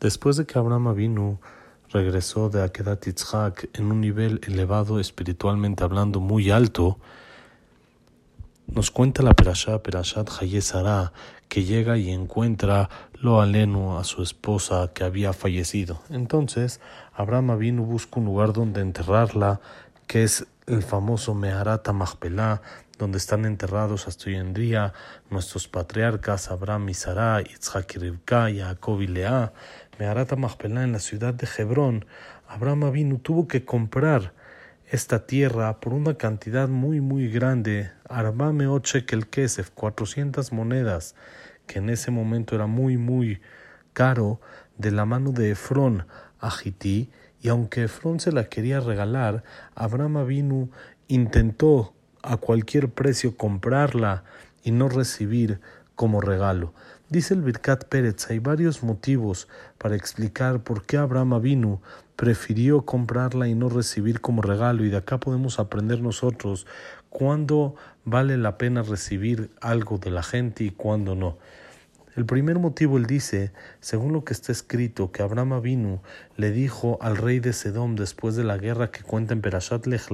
Después 0.00 0.36
de 0.36 0.46
que 0.46 0.58
Abraham 0.58 0.94
vino, 0.94 1.40
regresó 1.90 2.48
de 2.48 2.62
Akedat 2.62 3.04
Yitzhak 3.04 3.68
en 3.74 3.92
un 3.92 4.00
nivel 4.00 4.40
elevado 4.46 4.98
espiritualmente 4.98 5.84
hablando 5.84 6.20
muy 6.20 6.50
alto, 6.50 6.98
nos 8.66 8.90
cuenta 8.90 9.22
la 9.22 9.34
Perashá, 9.34 9.82
Perashat 9.82 10.30
Hayesara, 10.40 11.12
que 11.48 11.64
llega 11.64 11.98
y 11.98 12.10
encuentra 12.10 12.88
lo 13.12 13.42
aleno 13.42 13.98
a 13.98 14.04
su 14.04 14.22
esposa 14.22 14.90
que 14.94 15.04
había 15.04 15.34
fallecido. 15.34 16.00
Entonces, 16.08 16.80
Abraham 17.12 17.58
vino 17.58 17.82
busca 17.82 18.20
un 18.20 18.26
lugar 18.26 18.54
donde 18.54 18.80
enterrarla, 18.80 19.60
que 20.06 20.22
es 20.22 20.46
el 20.70 20.82
famoso 20.84 21.34
Meharata 21.34 21.92
Machpelah, 21.92 22.62
donde 22.96 23.18
están 23.18 23.44
enterrados 23.44 24.06
hasta 24.06 24.26
hoy 24.30 24.36
en 24.36 24.54
día 24.54 24.92
nuestros 25.28 25.66
patriarcas 25.66 26.50
Abraham 26.50 26.90
y 26.90 26.94
Sarah, 26.94 27.42
Yitzhak 27.42 27.96
y 27.96 28.60
Jacob 28.60 29.00
y 29.00 29.08
Lea, 29.08 29.52
Meharata 29.98 30.36
Machpelah 30.36 30.84
en 30.84 30.92
la 30.92 31.00
ciudad 31.00 31.34
de 31.34 31.48
Hebrón. 31.58 32.06
Abraham 32.46 32.92
vino 32.92 33.18
tuvo 33.18 33.48
que 33.48 33.64
comprar 33.64 34.32
esta 34.86 35.26
tierra 35.26 35.80
por 35.80 35.92
una 35.92 36.14
cantidad 36.14 36.68
muy 36.68 37.00
muy 37.00 37.28
grande, 37.28 37.90
Arbame 38.08 38.66
el 38.66 39.26
Kesef, 39.26 39.70
400 39.70 40.52
monedas, 40.52 41.16
que 41.66 41.80
en 41.80 41.90
ese 41.90 42.12
momento 42.12 42.54
era 42.54 42.66
muy 42.66 42.96
muy 42.96 43.40
caro, 43.92 44.40
de 44.78 44.92
la 44.92 45.04
mano 45.04 45.32
de 45.32 45.50
Efrón 45.50 46.06
a 46.38 46.50
Jití, 46.50 47.10
y 47.42 47.48
aunque 47.48 47.84
Efrón 47.84 48.20
se 48.20 48.32
la 48.32 48.44
quería 48.44 48.80
regalar, 48.80 49.42
Abraham 49.74 50.18
Avinu 50.18 50.70
intentó 51.08 51.94
a 52.22 52.36
cualquier 52.36 52.90
precio 52.90 53.36
comprarla 53.36 54.24
y 54.62 54.72
no 54.72 54.88
recibir 54.88 55.60
como 55.94 56.20
regalo. 56.20 56.72
Dice 57.08 57.34
el 57.34 57.42
Birkat 57.42 57.84
Pérez, 57.86 58.30
hay 58.30 58.38
varios 58.38 58.82
motivos 58.82 59.48
para 59.78 59.96
explicar 59.96 60.62
por 60.62 60.84
qué 60.84 60.96
Abraham 60.96 61.32
Avinu 61.34 61.80
prefirió 62.14 62.82
comprarla 62.82 63.48
y 63.48 63.54
no 63.54 63.68
recibir 63.68 64.20
como 64.20 64.42
regalo 64.42 64.84
y 64.84 64.90
de 64.90 64.98
acá 64.98 65.18
podemos 65.18 65.58
aprender 65.58 66.00
nosotros 66.02 66.66
cuándo 67.08 67.74
vale 68.04 68.36
la 68.36 68.58
pena 68.58 68.82
recibir 68.82 69.50
algo 69.60 69.98
de 69.98 70.10
la 70.10 70.22
gente 70.22 70.64
y 70.64 70.70
cuándo 70.70 71.14
no. 71.14 71.38
El 72.20 72.26
primer 72.26 72.58
motivo 72.58 72.98
él 72.98 73.06
dice, 73.06 73.50
según 73.80 74.12
lo 74.12 74.24
que 74.24 74.34
está 74.34 74.52
escrito, 74.52 75.10
que 75.10 75.22
Abraham 75.22 75.54
Avinu 75.54 76.02
le 76.36 76.50
dijo 76.50 76.98
al 77.00 77.16
rey 77.16 77.40
de 77.40 77.54
Sedom 77.54 77.94
después 77.94 78.36
de 78.36 78.44
la 78.44 78.58
guerra 78.58 78.90
que 78.90 79.02
cuenta 79.02 79.32
en 79.32 79.40
Perashat 79.40 79.86
Lech 79.86 80.08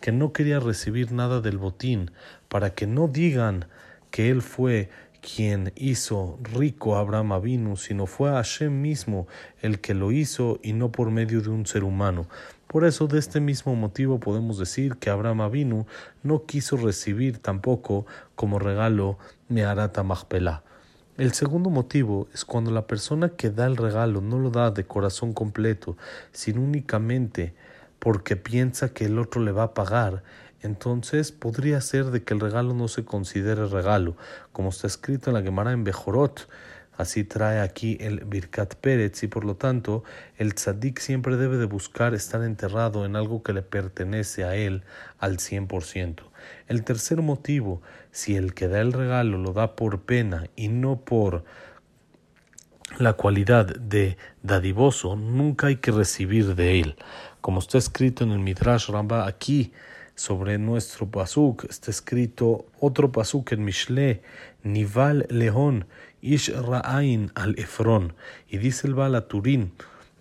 que 0.00 0.10
no 0.10 0.32
quería 0.32 0.58
recibir 0.58 1.12
nada 1.12 1.40
del 1.40 1.58
botín, 1.58 2.10
para 2.48 2.70
que 2.74 2.88
no 2.88 3.06
digan 3.06 3.66
que 4.10 4.30
él 4.30 4.42
fue 4.42 4.90
quien 5.20 5.72
hizo 5.76 6.40
rico 6.42 6.96
a 6.96 7.00
Abraham 7.02 7.30
Avinu, 7.30 7.76
sino 7.76 8.06
fue 8.06 8.30
Hashem 8.30 8.82
mismo 8.82 9.28
el 9.62 9.78
que 9.78 9.94
lo 9.94 10.10
hizo 10.10 10.58
y 10.60 10.72
no 10.72 10.90
por 10.90 11.12
medio 11.12 11.40
de 11.40 11.50
un 11.50 11.66
ser 11.66 11.84
humano. 11.84 12.26
Por 12.66 12.84
eso, 12.84 13.06
de 13.06 13.20
este 13.20 13.38
mismo 13.38 13.76
motivo, 13.76 14.18
podemos 14.18 14.58
decir 14.58 14.96
que 14.96 15.08
Abraham 15.08 15.42
Avinu 15.42 15.86
no 16.24 16.46
quiso 16.46 16.76
recibir 16.76 17.38
tampoco 17.38 18.06
como 18.34 18.58
regalo 18.58 19.18
Meharata 19.48 20.02
Machpelah. 20.02 20.64
El 21.18 21.32
segundo 21.32 21.70
motivo 21.70 22.28
es 22.34 22.44
cuando 22.44 22.70
la 22.70 22.86
persona 22.86 23.30
que 23.30 23.48
da 23.48 23.64
el 23.64 23.78
regalo 23.78 24.20
no 24.20 24.38
lo 24.38 24.50
da 24.50 24.70
de 24.70 24.84
corazón 24.84 25.32
completo, 25.32 25.96
sino 26.30 26.60
únicamente 26.60 27.54
porque 27.98 28.36
piensa 28.36 28.90
que 28.90 29.06
el 29.06 29.18
otro 29.18 29.40
le 29.40 29.50
va 29.50 29.62
a 29.62 29.74
pagar, 29.74 30.22
entonces 30.60 31.32
podría 31.32 31.80
ser 31.80 32.06
de 32.06 32.22
que 32.22 32.34
el 32.34 32.40
regalo 32.40 32.74
no 32.74 32.86
se 32.88 33.06
considere 33.06 33.66
regalo, 33.66 34.14
como 34.52 34.68
está 34.68 34.88
escrito 34.88 35.30
en 35.30 35.34
la 35.34 35.42
Gemara 35.42 35.72
en 35.72 35.84
Bejorot. 35.84 36.48
Así 36.96 37.24
trae 37.24 37.60
aquí 37.60 37.98
el 38.00 38.24
Birkat 38.24 38.74
Pérez 38.76 39.22
y 39.22 39.28
por 39.28 39.44
lo 39.44 39.56
tanto 39.56 40.02
el 40.38 40.54
tzadik 40.54 40.98
siempre 40.98 41.36
debe 41.36 41.58
de 41.58 41.66
buscar 41.66 42.14
estar 42.14 42.42
enterrado 42.42 43.04
en 43.04 43.16
algo 43.16 43.42
que 43.42 43.52
le 43.52 43.62
pertenece 43.62 44.44
a 44.44 44.56
él 44.56 44.82
al 45.18 45.38
100%. 45.38 46.22
El 46.68 46.84
tercer 46.84 47.20
motivo, 47.22 47.82
si 48.10 48.36
el 48.36 48.54
que 48.54 48.68
da 48.68 48.80
el 48.80 48.92
regalo 48.92 49.38
lo 49.38 49.52
da 49.52 49.76
por 49.76 50.02
pena 50.02 50.46
y 50.56 50.68
no 50.68 51.00
por 51.00 51.44
la 52.98 53.12
cualidad 53.12 53.66
de 53.66 54.16
dadivoso, 54.42 55.16
nunca 55.16 55.66
hay 55.66 55.76
que 55.76 55.90
recibir 55.90 56.54
de 56.54 56.80
él. 56.80 56.96
Como 57.40 57.60
está 57.60 57.78
escrito 57.78 58.24
en 58.24 58.30
el 58.30 58.38
Midrash 58.38 58.88
Ramba 58.88 59.26
aquí, 59.26 59.72
sobre 60.16 60.56
nuestro 60.58 61.10
pasuk 61.10 61.66
está 61.68 61.90
escrito 61.90 62.66
otro 62.80 63.12
pasuk 63.12 63.52
en 63.52 63.64
Mishle, 63.64 64.22
Nival 64.64 65.26
León, 65.28 65.86
Ish 66.22 66.50
Ra'ain 66.52 67.30
al 67.34 67.56
Efron. 67.58 68.14
Y 68.48 68.56
dice 68.58 68.86
el 68.88 68.94
Balaturín 68.94 69.72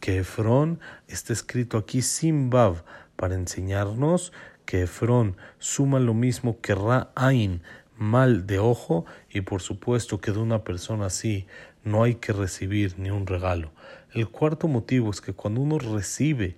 que 0.00 0.18
Efron 0.18 0.78
está 1.08 1.32
escrito 1.32 1.76
aquí 1.76 2.02
sin 2.02 2.50
Bav 2.50 2.84
para 3.16 3.34
enseñarnos 3.34 4.32
que 4.64 4.82
Efron 4.82 5.36
suma 5.58 5.98
lo 5.98 6.14
mismo 6.14 6.60
que 6.60 6.76
Ra'ain, 6.76 7.60
mal 7.96 8.46
de 8.46 8.60
ojo, 8.60 9.04
y 9.28 9.40
por 9.40 9.60
supuesto 9.60 10.20
que 10.20 10.30
de 10.30 10.38
una 10.38 10.62
persona 10.62 11.06
así 11.06 11.46
no 11.82 12.04
hay 12.04 12.14
que 12.14 12.32
recibir 12.32 12.94
ni 12.96 13.10
un 13.10 13.26
regalo. 13.26 13.72
El 14.12 14.28
cuarto 14.28 14.68
motivo 14.68 15.10
es 15.10 15.20
que 15.20 15.32
cuando 15.32 15.60
uno 15.60 15.78
recibe 15.78 16.56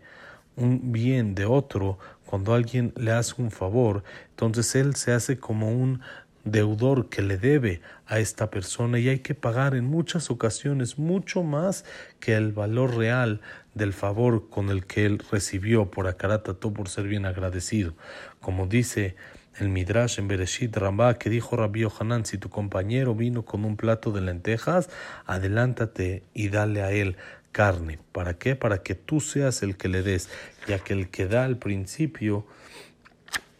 un 0.56 0.92
bien 0.92 1.34
de 1.34 1.46
otro, 1.46 1.98
cuando 2.32 2.54
alguien 2.54 2.94
le 2.96 3.12
hace 3.12 3.34
un 3.42 3.50
favor, 3.50 4.04
entonces 4.30 4.74
él 4.74 4.96
se 4.96 5.12
hace 5.12 5.36
como 5.36 5.70
un 5.70 6.00
deudor 6.44 7.10
que 7.10 7.20
le 7.20 7.36
debe 7.36 7.82
a 8.06 8.20
esta 8.20 8.48
persona 8.48 8.98
y 8.98 9.10
hay 9.10 9.18
que 9.18 9.34
pagar 9.34 9.74
en 9.74 9.84
muchas 9.84 10.30
ocasiones 10.30 10.98
mucho 10.98 11.42
más 11.42 11.84
que 12.20 12.32
el 12.34 12.52
valor 12.52 12.96
real 12.96 13.42
del 13.74 13.92
favor 13.92 14.48
con 14.48 14.70
el 14.70 14.86
que 14.86 15.04
él 15.04 15.22
recibió 15.30 15.90
por 15.90 16.06
Akaratató 16.06 16.72
por 16.72 16.88
ser 16.88 17.06
bien 17.06 17.26
agradecido. 17.26 17.92
Como 18.40 18.66
dice 18.66 19.14
el 19.58 19.68
Midrash 19.68 20.18
en 20.18 20.28
Bereshit 20.28 20.74
Rambá 20.74 21.18
que 21.18 21.28
dijo 21.28 21.54
Rabbi 21.56 21.86
Hanan, 22.00 22.24
si 22.24 22.38
tu 22.38 22.48
compañero 22.48 23.14
vino 23.14 23.44
con 23.44 23.66
un 23.66 23.76
plato 23.76 24.10
de 24.10 24.22
lentejas, 24.22 24.88
adelántate 25.26 26.22
y 26.32 26.48
dale 26.48 26.80
a 26.80 26.92
él 26.92 27.18
carne. 27.52 27.98
¿Para 28.12 28.38
qué? 28.38 28.56
Para 28.56 28.82
que 28.82 28.94
tú 28.94 29.20
seas 29.20 29.62
el 29.62 29.76
que 29.76 29.88
le 29.88 30.02
des, 30.02 30.28
ya 30.66 30.78
que 30.78 30.94
el 30.94 31.10
que 31.10 31.26
da 31.26 31.44
al 31.44 31.58
principio, 31.58 32.46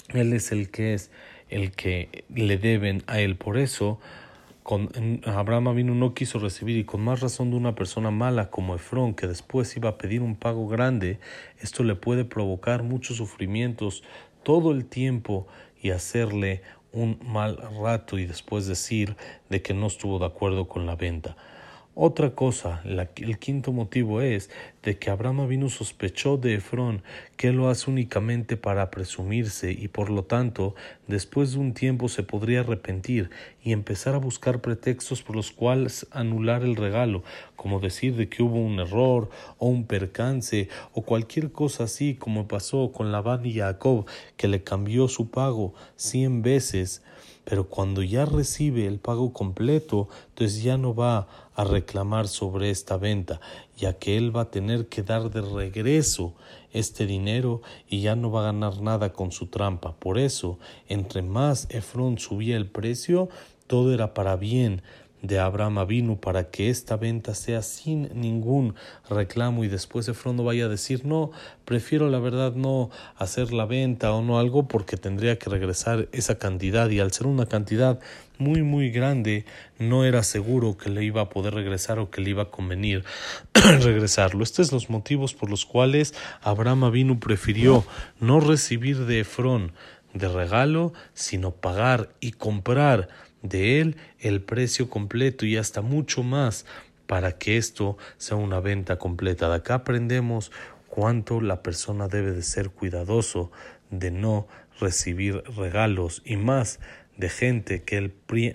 él 0.09 0.33
es 0.33 0.51
el 0.51 0.71
que 0.71 0.95
es 0.95 1.11
el 1.49 1.73
que 1.73 2.25
le 2.35 2.57
deben 2.59 3.03
a 3.07 3.21
él. 3.21 3.37
Por 3.37 3.59
eso, 3.59 4.01
con, 4.63 4.91
Abraham 5.27 5.77
vino 5.77 5.95
no 5.95 6.15
quiso 6.15 6.39
recibir 6.39 6.79
y 6.79 6.85
con 6.85 7.03
más 7.03 7.21
razón 7.21 7.51
de 7.51 7.57
una 7.57 7.75
persona 7.75 8.11
mala 8.11 8.51
como 8.51 8.75
Efrón, 8.75 9.15
que 9.15 9.27
después 9.27 9.77
iba 9.77 9.91
a 9.91 9.99
pedir 9.99 10.23
un 10.23 10.35
pago 10.35 10.67
grande, 10.67 11.21
esto 11.61 11.85
le 11.85 11.95
puede 11.95 12.25
provocar 12.25 12.83
muchos 12.83 13.19
sufrimientos 13.19 14.03
todo 14.43 14.73
el 14.73 14.87
tiempo 14.87 15.47
y 15.81 15.91
hacerle 15.91 16.63
un 16.93 17.19
mal 17.25 17.59
rato 17.83 18.19
y 18.19 18.27
después 18.27 18.67
decir 18.67 19.17
de 19.51 19.63
que 19.63 19.75
no 19.75 19.87
estuvo 19.87 20.19
de 20.19 20.27
acuerdo 20.27 20.69
con 20.69 20.87
la 20.87 20.97
venta. 20.97 21.37
Otra 21.95 22.35
cosa, 22.35 22.81
el 22.87 23.39
quinto 23.39 23.71
motivo 23.71 24.23
es 24.23 24.49
de 24.83 24.97
que 24.99 25.11
Abraham 25.11 25.47
vino 25.47 25.69
sospechó 25.69 26.39
de 26.39 26.55
Efrón 26.55 27.03
que 27.37 27.53
lo 27.53 27.69
hace 27.69 27.91
únicamente 27.91 28.57
para 28.57 28.91
presumirse 28.91 29.73
y 29.73 29.89
por 29.89 30.09
lo 30.09 30.25
tanto 30.25 30.75
después 31.07 31.53
de 31.53 31.59
un 31.59 31.75
tiempo 31.75 32.09
se 32.09 32.23
podría 32.23 32.61
arrepentir 32.61 33.29
y 33.63 33.73
empezar 33.73 34.15
a 34.15 34.19
buscar 34.19 34.63
pretextos 34.63 35.21
por 35.21 35.37
los 35.37 35.53
cuales 35.53 36.07
anular 36.13 36.63
el 36.63 36.77
regalo, 36.77 37.25
como 37.57 37.79
decir 37.79 38.17
de 38.17 38.31
que 38.31 38.43
hubo 38.43 38.57
un 38.57 38.81
error 38.81 39.29
o 39.59 39.69
un 39.69 39.85
percance 39.85 40.71
o 40.95 41.03
cualquier 41.03 41.53
cosa 41.53 41.85
así 41.85 42.15
como 42.15 42.49
pasó 42.49 42.91
con 42.91 43.13
Labán 43.13 43.45
y 43.45 43.53
Jacob 43.53 44.07
que 44.39 44.49
le 44.49 44.65
cambió 44.65 45.09
su 45.09 45.31
pago 45.31 45.75
cien 45.97 46.41
veces 46.41 47.03
pero 47.45 47.69
cuando 47.69 48.03
ya 48.03 48.25
recibe 48.25 48.87
el 48.87 48.99
pago 48.99 49.33
completo, 49.33 50.09
entonces 50.29 50.63
ya 50.63 50.79
no 50.79 50.95
va 50.95 51.27
a 51.55 51.65
reclamar 51.65 52.29
sobre 52.29 52.71
esta 52.71 52.97
venta, 52.97 53.41
ya 53.77 53.95
que 53.95 54.17
él 54.17 54.35
va 54.35 54.43
a 54.43 54.51
tener 54.51 54.87
que 54.87 55.03
dar 55.03 55.31
de 55.31 55.43
regreso 55.43 56.35
este 56.73 57.07
dinero 57.07 57.63
y 57.89 58.01
ya 58.01 58.17
no 58.17 58.31
va 58.31 58.41
a 58.41 58.53
ganar 58.53 58.81
nada 58.81 59.13
con 59.13 59.33
su 59.33 59.47
trampa. 59.47 59.95
Por 59.97 60.19
eso, 60.19 60.59
entre 60.89 61.23
más 61.23 61.67
Efrón 61.71 62.19
subía 62.19 62.57
el 62.57 62.67
precio, 62.67 63.29
todo 63.67 63.93
era 63.95 64.15
para 64.15 64.37
bien 64.37 64.83
de 65.23 65.39
Abraham 65.39 65.87
vino 65.87 66.17
para 66.17 66.51
que 66.51 66.69
esta 66.69 66.97
venta 66.97 67.35
sea 67.35 67.63
sin 67.63 68.11
ningún 68.21 68.75
reclamo 69.09 69.65
y 69.65 69.69
después 69.69 70.09
Efrón 70.09 70.37
no 70.37 70.45
vaya 70.45 70.67
a 70.67 70.69
decir 70.69 71.07
no, 71.07 71.31
prefiero 71.65 72.11
la 72.11 72.19
verdad 72.19 72.55
no 72.55 72.91
hacer 73.17 73.53
la 73.53 73.65
venta 73.65 74.13
o 74.13 74.23
no 74.23 74.39
algo 74.39 74.67
porque 74.67 74.97
tendría 74.97 75.39
que 75.39 75.49
regresar 75.49 76.09
esa 76.13 76.39
cantidad 76.39 76.91
y 76.91 76.99
al 76.99 77.13
ser 77.13 77.29
una 77.29 77.47
cantidad 77.47 78.01
muy 78.39 78.63
muy 78.63 78.91
grande 78.91 79.45
no 79.79 80.05
era 80.05 80.25
seguro 80.25 80.77
que 80.77 80.91
le 80.91 81.05
iba 81.05 81.23
a 81.23 81.29
poder 81.29 81.55
regresar 81.55 82.01
o 82.01 82.11
que 82.11 82.21
le 82.21 82.31
iba 82.31 82.43
a 82.43 82.51
convenir 82.51 83.05
regresarlo. 83.55 84.43
Estos 84.43 84.69
son 84.69 84.77
los 84.77 84.91
motivos 84.91 85.35
por 85.35 85.49
los 85.49 85.65
cuales 85.65 86.15
Abraham 86.43 86.91
vino 86.91 87.21
prefirió 87.21 87.85
no 88.19 88.41
recibir 88.41 89.07
de 89.07 89.21
Efrón 89.21 89.73
de 90.15 90.29
regalo, 90.29 90.93
sino 91.15 91.53
pagar 91.53 92.11
y 92.21 92.33
comprar 92.33 93.09
de 93.43 93.81
él 93.81 93.97
el 94.19 94.41
precio 94.43 94.89
completo 94.89 95.47
y 95.47 95.57
hasta 95.57 95.83
mucho 95.83 96.23
más 96.23 96.67
para 97.07 97.39
que 97.39 97.57
esto 97.57 97.99
sea 98.17 98.37
una 98.37 98.61
venta 98.61 98.99
completa. 98.99 99.49
De 99.49 99.57
acá 99.57 99.75
aprendemos 99.75 100.53
cuánto 100.89 101.41
la 101.41 101.63
persona 101.63 102.09
debe 102.09 102.33
de 102.33 102.43
ser 102.43 102.71
cuidadoso 102.71 103.51
de 103.91 104.11
no 104.11 104.47
recibir 104.81 105.43
regalos 105.57 106.23
y 106.25 106.37
más 106.37 106.81
de 107.17 107.29
gente 107.29 107.83
que 107.83 107.99
él 107.99 108.11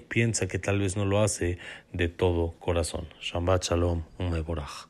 piensa 0.07 0.47
que 0.47 0.59
tal 0.59 0.79
vez 0.79 0.97
no 0.97 1.05
lo 1.05 1.21
hace 1.21 1.57
de 1.93 2.07
todo 2.09 2.55
corazón. 2.59 3.07
Shabbat 3.21 3.63
Shalom, 3.63 4.03
un 4.17 4.31
Meborach. 4.31 4.87